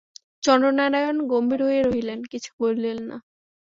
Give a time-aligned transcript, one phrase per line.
[0.43, 3.17] চন্দ্রনারায়ণ গম্ভীর হইয়া রহিলেন, কিছু বলিলেন না।